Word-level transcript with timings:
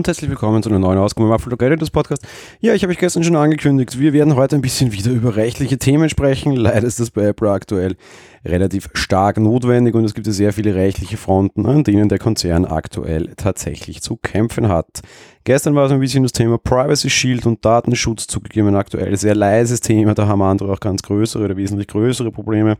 und 0.00 0.08
herzlich 0.08 0.30
willkommen 0.30 0.62
zu 0.62 0.70
einer 0.70 0.78
neuen 0.78 0.98
Ausgabe 0.98 1.28
im 1.28 1.34
Apple 1.34 1.66
Editors 1.66 1.90
Podcast. 1.90 2.26
Ja, 2.60 2.72
ich 2.72 2.82
habe 2.82 2.90
euch 2.90 2.98
gestern 2.98 3.22
schon 3.22 3.36
angekündigt, 3.36 3.98
wir 3.98 4.14
werden 4.14 4.34
heute 4.34 4.56
ein 4.56 4.62
bisschen 4.62 4.92
wieder 4.92 5.10
über 5.10 5.36
rechtliche 5.36 5.76
Themen 5.76 6.08
sprechen. 6.08 6.56
Leider 6.56 6.86
ist 6.86 7.00
das 7.00 7.10
bei 7.10 7.24
Apple 7.26 7.50
aktuell 7.50 7.96
relativ 8.42 8.88
stark 8.94 9.36
notwendig 9.36 9.94
und 9.94 10.06
es 10.06 10.14
gibt 10.14 10.26
ja 10.26 10.32
sehr 10.32 10.54
viele 10.54 10.74
rechtliche 10.74 11.18
Fronten, 11.18 11.66
an 11.66 11.84
denen 11.84 12.08
der 12.08 12.18
Konzern 12.18 12.64
aktuell 12.64 13.34
tatsächlich 13.36 14.00
zu 14.00 14.16
kämpfen 14.16 14.68
hat. 14.68 15.02
Gestern 15.44 15.74
war 15.74 15.84
es 15.84 15.92
ein 15.92 16.00
bisschen 16.00 16.22
das 16.22 16.32
Thema 16.32 16.56
Privacy 16.56 17.10
Shield 17.10 17.44
und 17.44 17.62
Datenschutz 17.62 18.26
zugegeben, 18.26 18.74
aktuell 18.76 19.18
sehr 19.18 19.34
leises 19.34 19.80
Thema, 19.80 20.14
da 20.14 20.26
haben 20.26 20.40
andere 20.40 20.72
auch 20.72 20.80
ganz 20.80 21.02
größere 21.02 21.44
oder 21.44 21.58
wesentlich 21.58 21.88
größere 21.88 22.32
Probleme. 22.32 22.78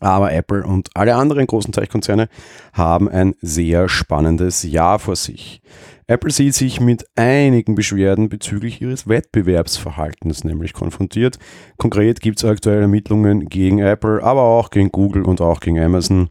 Aber 0.00 0.32
Apple 0.32 0.64
und 0.64 0.90
alle 0.94 1.14
anderen 1.14 1.46
großen 1.46 1.72
Tech-Konzerne 1.72 2.28
haben 2.72 3.08
ein 3.08 3.34
sehr 3.40 3.88
spannendes 3.88 4.62
Jahr 4.62 4.98
vor 4.98 5.16
sich. 5.16 5.60
Apple 6.06 6.30
sieht 6.30 6.54
sich 6.54 6.80
mit 6.80 7.06
einigen 7.16 7.74
Beschwerden 7.74 8.28
bezüglich 8.28 8.82
ihres 8.82 9.08
Wettbewerbsverhaltens 9.08 10.44
nämlich 10.44 10.74
konfrontiert. 10.74 11.38
Konkret 11.78 12.20
gibt 12.20 12.38
es 12.38 12.44
aktuell 12.44 12.82
Ermittlungen 12.82 13.48
gegen 13.48 13.78
Apple, 13.78 14.22
aber 14.22 14.42
auch 14.42 14.70
gegen 14.70 14.92
Google 14.92 15.22
und 15.22 15.40
auch 15.40 15.60
gegen 15.60 15.80
Amazon 15.80 16.28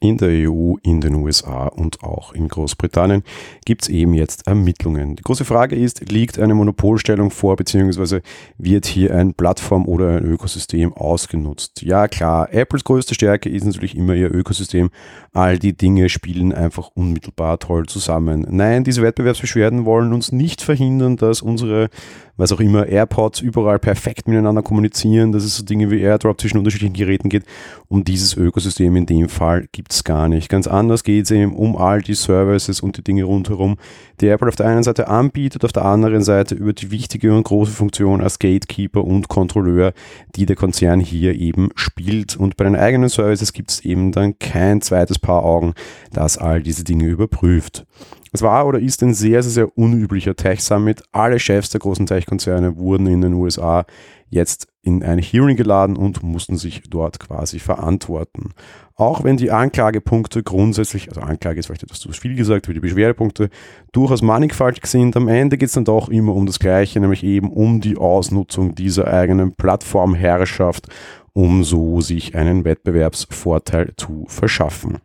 in 0.00 0.16
der 0.16 0.50
EU, 0.50 0.76
in 0.82 1.02
den 1.02 1.14
USA 1.14 1.66
und 1.66 2.02
auch 2.02 2.32
in 2.32 2.48
Großbritannien 2.48 3.22
gibt 3.66 3.82
es 3.82 3.88
eben 3.88 4.14
jetzt 4.14 4.46
Ermittlungen. 4.46 5.16
Die 5.16 5.22
große 5.22 5.44
Frage 5.44 5.76
ist, 5.76 6.10
liegt 6.10 6.38
eine 6.38 6.54
Monopolstellung 6.54 7.30
vor, 7.30 7.56
beziehungsweise 7.56 8.22
wird 8.56 8.86
hier 8.86 9.14
ein 9.14 9.34
Plattform 9.34 9.86
oder 9.86 10.16
ein 10.16 10.24
Ökosystem 10.24 10.94
ausgenutzt? 10.94 11.82
Ja 11.82 12.08
klar, 12.08 12.52
Apples 12.52 12.84
größte 12.84 13.14
Stärke 13.14 13.50
ist 13.50 13.64
natürlich 13.64 13.94
immer 13.94 14.14
ihr 14.14 14.34
Ökosystem. 14.34 14.90
All 15.32 15.58
die 15.58 15.76
Dinge 15.76 16.08
spielen 16.08 16.54
einfach 16.54 16.90
unmittelbar 16.94 17.58
toll 17.58 17.86
zusammen. 17.86 18.46
Nein, 18.48 18.84
diese 18.84 19.02
Wettbewerbsbeschwerden 19.02 19.84
wollen 19.84 20.14
uns 20.14 20.32
nicht 20.32 20.62
verhindern, 20.62 21.18
dass 21.18 21.42
unsere 21.42 21.90
was 22.40 22.52
auch 22.52 22.60
immer, 22.60 22.86
AirPods 22.86 23.40
überall 23.40 23.78
perfekt 23.78 24.26
miteinander 24.26 24.62
kommunizieren, 24.62 25.30
dass 25.30 25.44
es 25.44 25.58
so 25.58 25.64
Dinge 25.64 25.90
wie 25.90 26.00
AirDrop 26.00 26.40
zwischen 26.40 26.58
unterschiedlichen 26.58 26.94
Geräten 26.94 27.28
geht. 27.28 27.44
Um 27.86 28.02
dieses 28.02 28.34
Ökosystem 28.34 28.96
in 28.96 29.06
dem 29.06 29.28
Fall 29.28 29.68
gibt 29.72 29.89
es 29.92 30.04
gar 30.04 30.28
nicht. 30.28 30.48
Ganz 30.48 30.66
anders 30.66 31.04
geht 31.04 31.24
es 31.24 31.30
eben 31.30 31.54
um 31.54 31.76
all 31.76 32.02
die 32.02 32.14
Services 32.14 32.80
und 32.80 32.96
die 32.96 33.04
Dinge 33.04 33.24
rundherum, 33.24 33.76
die 34.20 34.28
Apple 34.28 34.48
auf 34.48 34.56
der 34.56 34.66
einen 34.66 34.82
Seite 34.82 35.08
anbietet, 35.08 35.64
auf 35.64 35.72
der 35.72 35.84
anderen 35.84 36.22
Seite 36.22 36.54
über 36.54 36.72
die 36.72 36.90
wichtige 36.90 37.34
und 37.34 37.44
große 37.44 37.72
Funktion 37.72 38.20
als 38.20 38.38
Gatekeeper 38.38 39.04
und 39.04 39.28
Kontrolleur, 39.28 39.92
die 40.36 40.46
der 40.46 40.56
Konzern 40.56 41.00
hier 41.00 41.34
eben 41.34 41.70
spielt. 41.74 42.36
Und 42.36 42.56
bei 42.56 42.64
den 42.64 42.76
eigenen 42.76 43.08
Services 43.08 43.52
gibt 43.52 43.70
es 43.70 43.80
eben 43.80 44.12
dann 44.12 44.38
kein 44.38 44.80
zweites 44.80 45.18
Paar 45.18 45.44
Augen, 45.44 45.74
das 46.12 46.38
all 46.38 46.62
diese 46.62 46.84
Dinge 46.84 47.06
überprüft. 47.06 47.86
Es 48.32 48.42
war 48.42 48.66
oder 48.66 48.78
ist 48.78 49.02
ein 49.02 49.12
sehr, 49.12 49.42
sehr, 49.42 49.50
sehr 49.50 49.78
unüblicher 49.78 50.36
Tech-Summit. 50.36 51.02
Alle 51.10 51.40
Chefs 51.40 51.70
der 51.70 51.80
großen 51.80 52.06
Tech-Konzerne 52.06 52.76
wurden 52.76 53.08
in 53.08 53.22
den 53.22 53.34
USA 53.34 53.84
jetzt 54.30 54.68
in 54.82 55.02
ein 55.02 55.18
Hearing 55.18 55.56
geladen 55.56 55.96
und 55.96 56.22
mussten 56.22 56.56
sich 56.56 56.82
dort 56.88 57.20
quasi 57.20 57.58
verantworten. 57.58 58.50
Auch 58.94 59.24
wenn 59.24 59.36
die 59.36 59.50
Anklagepunkte 59.50 60.42
grundsätzlich, 60.42 61.08
also 61.08 61.20
Anklage 61.20 61.58
ist 61.58 61.66
vielleicht 61.66 61.82
etwas 61.82 62.00
zu 62.00 62.10
viel 62.12 62.36
gesagt, 62.36 62.68
wie 62.68 62.74
die 62.74 62.80
Beschwerdepunkte, 62.80 63.50
durchaus 63.92 64.22
mannigfaltig 64.22 64.86
sind, 64.86 65.16
am 65.16 65.28
Ende 65.28 65.58
geht 65.58 65.68
es 65.68 65.74
dann 65.74 65.84
doch 65.84 66.08
immer 66.08 66.34
um 66.34 66.46
das 66.46 66.58
Gleiche, 66.58 67.00
nämlich 67.00 67.24
eben 67.24 67.50
um 67.50 67.80
die 67.80 67.96
Ausnutzung 67.96 68.74
dieser 68.74 69.06
eigenen 69.08 69.54
Plattformherrschaft, 69.54 70.88
um 71.32 71.64
so 71.64 72.00
sich 72.00 72.34
einen 72.34 72.64
Wettbewerbsvorteil 72.64 73.94
zu 73.96 74.24
verschaffen. 74.28 74.98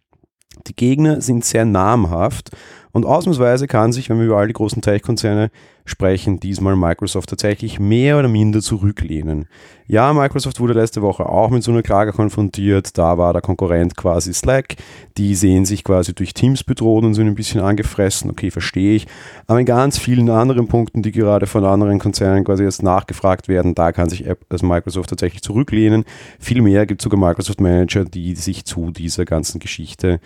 Die 0.68 0.76
Gegner 0.76 1.22
sind 1.22 1.46
sehr 1.46 1.66
namhaft 1.66 2.52
und 2.96 3.06
ausnahmsweise 3.06 3.68
kann 3.68 3.92
sich, 3.92 4.10
wenn 4.10 4.20
wir 4.20 4.28
über 4.28 4.38
all 4.38 4.48
die 4.48 4.54
großen 4.54 4.82
Tech-Konzerne 4.82 5.52
sprechen, 5.84 6.40
diesmal 6.40 6.78
Microsoft 6.78 7.30
tatsächlich 7.30 7.78
mehr 7.78 8.18
oder 8.18 8.30
minder 8.30 8.62
zurücklehnen. 8.62 9.48
Ja, 9.86 10.14
Microsoft 10.14 10.62
wurde 10.62 10.74
letzte 10.74 11.02
Woche 11.02 11.28
auch 11.28 11.50
mit 11.50 11.62
so 11.62 11.72
einer 11.72 11.84
Klage 11.84 12.14
konfrontiert. 12.14 12.98
Da 12.98 13.18
war 13.18 13.34
der 13.34 13.42
Konkurrent 13.42 13.98
quasi 13.98 14.34
Slack. 14.34 14.78
Die 15.18 15.36
sehen 15.36 15.66
sich 15.66 15.84
quasi 15.84 16.16
durch 16.16 16.34
Teams 16.34 16.64
bedroht 16.64 17.04
und 17.04 17.16
sind 17.16 17.28
ein 17.28 17.36
bisschen 17.36 17.60
angefressen. 17.60 18.32
Okay, 18.32 18.50
verstehe 18.50 18.96
ich. 18.96 19.08
Aber 19.46 19.60
in 19.60 19.66
ganz 19.66 20.00
vielen 20.00 20.30
anderen 20.30 20.68
Punkten, 20.70 21.04
die 21.04 21.12
gerade 21.12 21.48
von 21.48 21.66
anderen 21.66 22.00
Konzernen 22.00 22.46
quasi 22.46 22.64
jetzt 22.64 22.82
nachgefragt 22.82 23.50
werden, 23.50 23.76
da 23.76 23.92
kann 23.92 24.08
sich 24.08 24.26
also 24.50 24.66
Microsoft 24.66 25.10
tatsächlich 25.10 25.42
zurücklehnen. 25.42 26.06
Vielmehr 26.40 26.86
gibt 26.86 27.02
es 27.02 27.04
sogar 27.04 27.20
Microsoft 27.20 27.60
Manager, 27.60 28.06
die 28.06 28.36
sich 28.36 28.64
zu 28.64 28.90
dieser 28.90 29.26
ganzen 29.26 29.60
Geschichte 29.60 30.22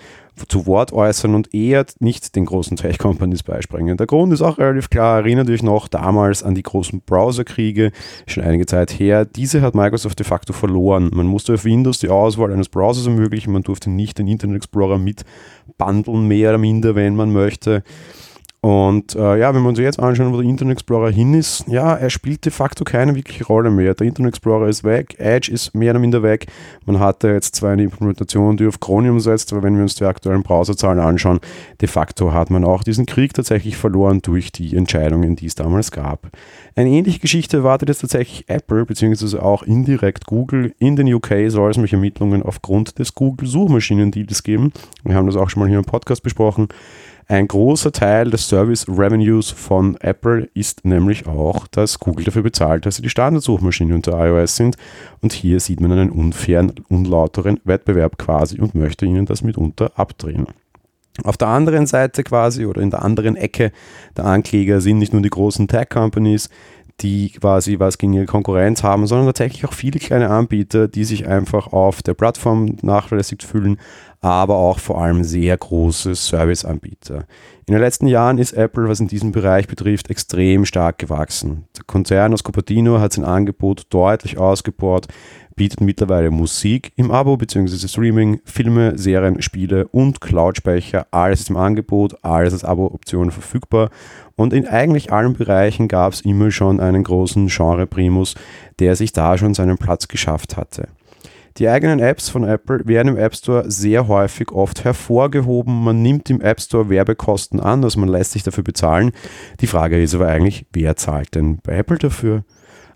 zu 0.47 0.65
Wort 0.65 0.93
äußern 0.93 1.35
und 1.35 1.53
eher 1.53 1.85
nicht 1.99 2.35
den 2.35 2.45
großen 2.45 2.77
Tech-Companies 2.77 3.43
beispringen. 3.43 3.97
Der 3.97 4.07
Grund 4.07 4.33
ist 4.33 4.41
auch 4.41 4.57
relativ 4.57 4.89
klar. 4.89 5.19
Erinnert 5.19 5.49
euch 5.49 5.63
noch 5.63 5.87
damals 5.87 6.43
an 6.43 6.55
die 6.55 6.63
großen 6.63 7.01
Browserkriege, 7.01 7.91
schon 8.27 8.43
einige 8.43 8.65
Zeit 8.65 8.91
her. 8.99 9.25
Diese 9.25 9.61
hat 9.61 9.75
Microsoft 9.75 10.19
de 10.19 10.25
facto 10.25 10.53
verloren. 10.53 11.09
Man 11.13 11.27
musste 11.27 11.53
auf 11.53 11.65
Windows 11.65 11.99
die 11.99 12.09
Auswahl 12.09 12.51
eines 12.53 12.69
Browsers 12.69 13.05
ermöglichen. 13.05 13.53
Man 13.53 13.63
durfte 13.63 13.89
nicht 13.89 14.19
den 14.19 14.27
Internet 14.27 14.57
Explorer 14.57 14.97
mit 14.97 15.25
bundeln, 15.77 16.27
mehr 16.27 16.49
oder 16.49 16.57
minder, 16.57 16.95
wenn 16.95 17.15
man 17.15 17.31
möchte. 17.31 17.83
Und 18.61 19.15
äh, 19.15 19.39
ja, 19.39 19.55
wenn 19.55 19.61
wir 19.61 19.69
uns 19.69 19.79
jetzt 19.79 20.01
anschauen, 20.01 20.33
wo 20.33 20.41
der 20.41 20.49
Internet 20.49 20.73
Explorer 20.73 21.09
hin 21.09 21.33
ist, 21.33 21.65
ja, 21.67 21.95
er 21.95 22.09
spielt 22.09 22.43
de 22.43 22.51
facto 22.51 22.83
keine 22.83 23.15
wirkliche 23.15 23.45
Rolle 23.45 23.71
mehr. 23.71 23.93
Der 23.93 24.05
Internet 24.05 24.31
Explorer 24.31 24.67
ist 24.67 24.83
weg, 24.83 25.15
Edge 25.17 25.49
ist 25.49 25.73
mehr 25.73 25.91
oder 25.91 25.99
minder 25.99 26.23
weg. 26.23 26.47
Man 26.85 26.99
hatte 26.99 27.29
jetzt 27.29 27.55
zwar 27.55 27.71
eine 27.71 27.83
Implementation, 27.83 28.57
die 28.57 28.67
auf 28.67 28.81
Chromium 28.81 29.21
setzt, 29.21 29.53
aber 29.53 29.63
wenn 29.63 29.77
wir 29.77 29.83
uns 29.83 29.95
die 29.95 30.03
aktuellen 30.03 30.43
Browserzahlen 30.43 30.99
anschauen, 30.99 31.39
de 31.79 31.87
facto 31.87 32.33
hat 32.33 32.49
man 32.49 32.65
auch 32.65 32.83
diesen 32.83 33.05
Krieg 33.05 33.33
tatsächlich 33.33 33.77
verloren 33.77 34.21
durch 34.21 34.51
die 34.51 34.75
Entscheidungen, 34.75 35.37
die 35.37 35.45
es 35.45 35.55
damals 35.55 35.91
gab. 35.91 36.27
Eine 36.75 36.89
ähnliche 36.89 37.19
Geschichte 37.19 37.57
erwartet 37.57 37.87
jetzt 37.87 38.01
tatsächlich 38.01 38.43
Apple, 38.49 38.85
beziehungsweise 38.85 39.41
auch 39.41 39.63
indirekt 39.63 40.25
Google. 40.25 40.73
In 40.79 40.97
den 40.97 41.13
UK 41.13 41.45
soll 41.47 41.71
es 41.71 41.77
mich 41.77 41.93
Ermittlungen 41.93 42.43
aufgrund 42.43 42.99
des 42.99 43.15
Google-Suchmaschinen-Deals 43.15 44.43
geben. 44.43 44.73
Wir 45.05 45.15
haben 45.15 45.27
das 45.27 45.37
auch 45.37 45.49
schon 45.49 45.61
mal 45.61 45.69
hier 45.69 45.77
im 45.77 45.85
Podcast 45.85 46.23
besprochen. 46.23 46.67
Ein 47.31 47.47
großer 47.47 47.91
Teil 47.91 48.31
des 48.31 48.49
Service 48.49 48.87
Revenues 48.87 49.51
von 49.51 49.95
Apple 49.97 50.49
ist 50.55 50.83
nämlich 50.83 51.27
auch, 51.27 51.67
dass 51.67 51.99
Google 51.99 52.25
dafür 52.25 52.41
bezahlt, 52.41 52.87
dass 52.87 52.95
sie 52.95 53.03
die 53.03 53.09
Standardsuchmaschine 53.11 53.93
unter 53.93 54.13
iOS 54.13 54.55
sind. 54.55 54.77
Und 55.21 55.31
hier 55.31 55.59
sieht 55.59 55.79
man 55.79 55.91
einen 55.91 56.09
unfairen, 56.09 56.73
unlauteren 56.89 57.59
Wettbewerb 57.65 58.17
quasi 58.17 58.59
und 58.59 58.73
möchte 58.73 59.05
ihnen 59.05 59.27
das 59.27 59.43
mitunter 59.43 59.91
abdrehen. 59.93 60.47
Auf 61.23 61.37
der 61.37 61.49
anderen 61.49 61.85
Seite 61.85 62.23
quasi 62.23 62.65
oder 62.65 62.81
in 62.81 62.89
der 62.89 63.03
anderen 63.03 63.35
Ecke 63.35 63.73
der 64.17 64.25
Ankläger 64.25 64.81
sind 64.81 64.97
nicht 64.97 65.13
nur 65.13 65.21
die 65.21 65.29
großen 65.29 65.67
Tech-Companies, 65.67 66.49
die 67.01 67.29
quasi 67.29 67.79
was 67.79 67.97
gegen 67.97 68.13
ihre 68.13 68.25
Konkurrenz 68.25 68.83
haben, 68.83 69.07
sondern 69.07 69.27
tatsächlich 69.27 69.65
auch 69.65 69.73
viele 69.73 69.99
kleine 69.99 70.29
Anbieter, 70.29 70.87
die 70.87 71.03
sich 71.03 71.27
einfach 71.27 71.71
auf 71.71 72.01
der 72.01 72.13
Plattform 72.13 72.77
nachlässig 72.81 73.43
fühlen, 73.43 73.77
aber 74.21 74.55
auch 74.55 74.79
vor 74.79 75.01
allem 75.01 75.23
sehr 75.23 75.55
große 75.55 76.15
Serviceanbieter. 76.15 77.25
In 77.65 77.73
den 77.73 77.81
letzten 77.81 78.07
Jahren 78.07 78.37
ist 78.37 78.53
Apple, 78.53 78.89
was 78.89 78.99
in 78.99 79.07
diesem 79.07 79.31
Bereich 79.31 79.67
betrifft, 79.67 80.09
extrem 80.09 80.65
stark 80.65 80.97
gewachsen. 80.97 81.65
Der 81.77 81.83
Konzern 81.85 82.33
aus 82.33 82.43
Cupertino 82.43 82.99
hat 82.99 83.13
sein 83.13 83.25
Angebot 83.25 83.85
deutlich 83.91 84.37
ausgebaut, 84.37 85.07
bietet 85.55 85.81
mittlerweile 85.81 86.31
Musik 86.31 86.91
im 86.95 87.11
Abo 87.11 87.37
bzw. 87.37 87.87
Streaming, 87.87 88.41
Filme, 88.45 88.97
Serien, 88.97 89.41
Spiele 89.41 89.87
und 89.89 90.19
Cloud-Speicher. 90.19 91.07
Alles 91.11 91.41
ist 91.41 91.49
im 91.49 91.57
Angebot, 91.57 92.15
alles 92.23 92.53
als 92.53 92.63
Abo-Option 92.63 93.29
verfügbar. 93.29 93.89
Und 94.35 94.53
in 94.53 94.67
eigentlich 94.67 95.11
allen 95.11 95.33
Bereichen 95.33 95.87
gab 95.87 96.13
es 96.13 96.21
immer 96.21 96.49
schon 96.49 96.79
einen 96.79 97.03
großen 97.03 97.47
Genre-Primus, 97.47 98.35
der 98.79 98.95
sich 98.95 99.11
da 99.11 99.37
schon 99.37 99.53
seinen 99.53 99.77
Platz 99.77 100.07
geschafft 100.07 100.57
hatte. 100.57 100.87
Die 101.59 101.67
eigenen 101.67 101.99
Apps 101.99 102.29
von 102.29 102.45
Apple 102.45 102.87
werden 102.87 103.09
im 103.09 103.17
App 103.17 103.35
Store 103.35 103.69
sehr 103.69 104.07
häufig 104.07 104.53
oft 104.53 104.85
hervorgehoben. 104.85 105.83
Man 105.83 106.01
nimmt 106.01 106.29
im 106.29 106.39
App 106.39 106.61
Store 106.61 106.89
Werbekosten 106.89 107.59
an, 107.59 107.83
also 107.83 107.99
man 107.99 108.07
lässt 108.07 108.31
sich 108.31 108.43
dafür 108.43 108.63
bezahlen. 108.63 109.11
Die 109.59 109.67
Frage 109.67 110.01
ist 110.01 110.15
aber 110.15 110.29
eigentlich, 110.29 110.65
wer 110.71 110.95
zahlt 110.95 111.35
denn 111.35 111.59
bei 111.61 111.75
Apple 111.75 111.97
dafür? 111.97 112.45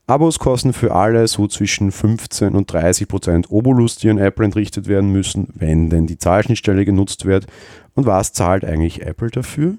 Abos 0.08 0.40
kosten 0.40 0.72
für 0.72 0.96
alle 0.96 1.28
so 1.28 1.48
zwischen 1.48 1.92
15 1.92 2.56
und 2.56 2.72
30 2.72 3.08
Prozent 3.10 3.52
Obolus, 3.52 3.98
die 3.98 4.10
an 4.10 4.18
Apple 4.18 4.46
entrichtet 4.46 4.88
werden 4.88 5.12
müssen, 5.12 5.50
wenn 5.56 5.90
denn 5.90 6.08
die 6.08 6.18
Zahlschnittstelle 6.18 6.86
genutzt 6.86 7.26
wird. 7.26 7.48
Und 7.96 8.06
was 8.06 8.32
zahlt 8.32 8.64
eigentlich 8.64 9.06
Apple 9.06 9.30
dafür? 9.30 9.76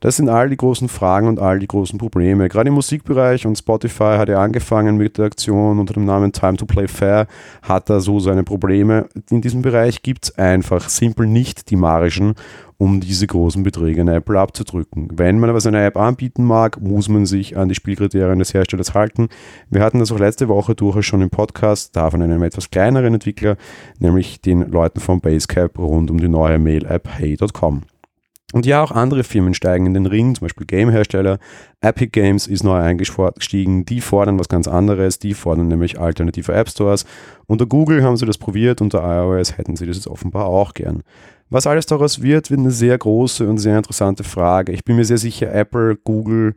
Das 0.00 0.16
sind 0.16 0.28
all 0.28 0.50
die 0.50 0.56
großen 0.56 0.88
Fragen 0.88 1.28
und 1.28 1.38
all 1.38 1.58
die 1.58 1.66
großen 1.66 1.98
Probleme. 1.98 2.48
Gerade 2.48 2.68
im 2.68 2.74
Musikbereich 2.74 3.46
und 3.46 3.56
Spotify 3.56 4.16
hat 4.18 4.28
ja 4.28 4.42
angefangen 4.42 4.98
mit 4.98 5.16
der 5.16 5.24
Aktion 5.24 5.78
unter 5.78 5.94
dem 5.94 6.04
Namen 6.04 6.32
Time 6.32 6.56
to 6.56 6.66
Play 6.66 6.88
Fair, 6.88 7.26
hat 7.62 7.88
da 7.88 8.00
so 8.00 8.20
seine 8.20 8.44
Probleme. 8.44 9.08
In 9.30 9.40
diesem 9.40 9.62
Bereich 9.62 10.02
gibt 10.02 10.24
es 10.24 10.38
einfach 10.38 10.90
simpel 10.90 11.26
nicht 11.26 11.70
die 11.70 11.76
Margen, 11.76 12.34
um 12.76 13.00
diese 13.00 13.26
großen 13.26 13.62
Beträge 13.62 14.02
in 14.02 14.08
Apple 14.08 14.38
abzudrücken. 14.38 15.08
Wenn 15.14 15.38
man 15.38 15.48
aber 15.48 15.60
seine 15.60 15.82
App 15.82 15.96
anbieten 15.96 16.44
mag, 16.44 16.80
muss 16.80 17.08
man 17.08 17.24
sich 17.24 17.56
an 17.56 17.70
die 17.70 17.74
Spielkriterien 17.74 18.38
des 18.38 18.52
Herstellers 18.52 18.92
halten. 18.92 19.28
Wir 19.70 19.82
hatten 19.82 20.00
das 20.00 20.12
auch 20.12 20.18
letzte 20.18 20.48
Woche 20.48 20.74
durchaus 20.74 21.06
schon 21.06 21.22
im 21.22 21.30
Podcast, 21.30 21.96
da 21.96 22.10
von 22.10 22.20
einem 22.20 22.42
etwas 22.42 22.70
kleineren 22.70 23.14
Entwickler, 23.14 23.56
nämlich 23.98 24.40
den 24.40 24.70
Leuten 24.70 25.00
von 25.00 25.20
Basecap 25.20 25.78
rund 25.78 26.10
um 26.10 26.18
die 26.18 26.28
neue 26.28 26.58
Mail-App 26.58 27.08
Hey.com. 27.08 27.84
Und 28.54 28.66
ja, 28.66 28.84
auch 28.84 28.92
andere 28.92 29.24
Firmen 29.24 29.52
steigen 29.52 29.84
in 29.84 29.94
den 29.94 30.06
Ring, 30.06 30.36
zum 30.36 30.44
Beispiel 30.44 30.64
Gamehersteller. 30.64 31.40
Epic 31.80 32.10
Games 32.12 32.46
ist 32.46 32.62
neu 32.62 32.76
eingestiegen. 32.76 33.84
Die 33.84 34.00
fordern 34.00 34.38
was 34.38 34.48
ganz 34.48 34.68
anderes. 34.68 35.18
Die 35.18 35.34
fordern 35.34 35.66
nämlich 35.66 35.98
alternative 35.98 36.54
App 36.54 36.68
Stores. 36.68 37.04
Unter 37.46 37.66
Google 37.66 38.04
haben 38.04 38.16
sie 38.16 38.26
das 38.26 38.38
probiert, 38.38 38.80
unter 38.80 39.02
iOS 39.02 39.58
hätten 39.58 39.74
sie 39.74 39.86
das 39.86 39.96
jetzt 39.96 40.06
offenbar 40.06 40.46
auch 40.46 40.72
gern. 40.72 41.02
Was 41.50 41.66
alles 41.66 41.86
daraus 41.86 42.22
wird, 42.22 42.48
wird 42.48 42.60
eine 42.60 42.70
sehr 42.70 42.96
große 42.96 43.48
und 43.48 43.58
sehr 43.58 43.76
interessante 43.76 44.22
Frage. 44.22 44.70
Ich 44.70 44.84
bin 44.84 44.94
mir 44.94 45.04
sehr 45.04 45.18
sicher, 45.18 45.52
Apple, 45.52 45.96
Google 45.96 46.54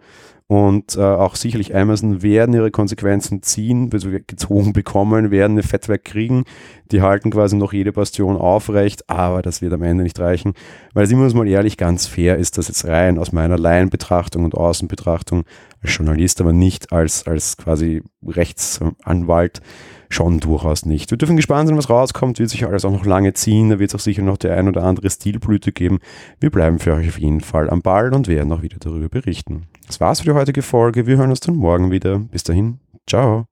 und 0.48 0.96
äh, 0.96 1.02
auch 1.02 1.36
sicherlich 1.36 1.76
Amazon 1.76 2.22
werden 2.22 2.56
ihre 2.56 2.72
Konsequenzen 2.72 3.44
ziehen, 3.44 3.90
also 3.92 4.10
gezogen 4.10 4.72
bekommen, 4.72 5.30
werden 5.30 5.54
eine 5.54 5.64
Fettwerk 5.64 6.06
kriegen. 6.06 6.46
Die 6.90 7.02
halten 7.02 7.32
quasi 7.32 7.58
noch 7.58 7.74
jede 7.74 7.92
Bastion 7.92 8.38
aufrecht, 8.38 9.10
aber 9.10 9.42
das 9.42 9.62
wird 9.62 9.74
am 9.74 9.84
Ende 9.84 10.04
nicht 10.04 10.20
reichen, 10.22 10.54
weil 10.94 11.04
es 11.04 11.12
immer 11.12 11.32
mal 11.34 11.50
ehrlich 11.50 11.76
ganz 11.76 12.08
fair 12.08 12.38
ist, 12.38 12.58
das 12.58 12.70
jetzt 12.70 12.86
rein 12.86 13.20
aus 13.20 13.34
meiner 13.34 13.58
Laienbetrachtung 13.58 14.46
und 14.46 14.56
Außenbetrachtung 14.56 15.44
als 15.82 15.98
Journalist, 15.98 16.40
aber 16.40 16.54
nicht 16.54 16.94
als, 16.94 17.28
als 17.28 17.58
quasi 17.58 18.02
Rechtsanwalt 18.26 19.62
schon 20.10 20.40
durchaus 20.40 20.86
nicht. 20.86 21.12
Wir 21.12 21.18
dürfen 21.18 21.36
gespannt 21.36 21.68
sein, 21.68 21.78
was 21.78 21.90
rauskommt, 21.90 22.40
wird 22.40 22.50
sich 22.50 22.66
alles 22.66 22.86
auch 22.86 22.92
noch 22.92 23.06
lange 23.06 23.34
ziehen, 23.34 23.70
da 23.70 23.80
wird 23.80 23.90
es 23.90 23.96
auch 23.96 24.00
sicher 24.00 24.22
noch 24.22 24.38
der 24.38 24.56
ein 24.56 24.70
oder 24.70 24.84
andere 24.84 25.10
Stilblüte 25.10 25.74
geben. 25.74 26.00
Wir 26.40 26.50
bleiben 26.50 26.80
für 26.80 26.94
euch 26.94 27.10
auf 27.10 27.20
jeden 27.20 27.42
Fall 27.42 27.70
am 27.70 27.82
Ball 27.82 28.14
und 28.14 28.30
werden 28.30 28.54
auch 28.54 28.62
wieder 28.62 28.78
darüber 28.80 29.10
berichten. 29.10 29.68
Das 29.88 30.00
war's 30.00 30.20
für 30.20 30.26
die 30.26 30.34
heutige 30.34 30.62
Folge. 30.62 31.08
Wir 31.08 31.18
hören 31.18 31.30
uns 31.30 31.40
dann 31.40 31.56
morgen 31.56 31.92
wieder. 31.92 32.20
Bis 32.20 32.44
dahin, 32.44 32.80
ciao. 33.08 33.48